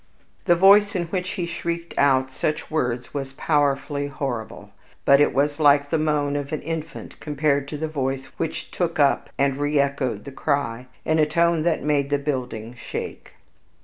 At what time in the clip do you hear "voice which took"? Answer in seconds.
7.87-8.97